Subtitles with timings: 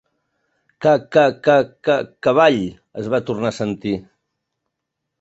[0.85, 1.57] Ca, ca, ca,
[1.89, 2.59] ca, cavall!
[2.73, 3.97] —es va tornar a sentir.